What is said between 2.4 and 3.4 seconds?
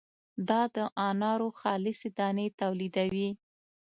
تولیدوي.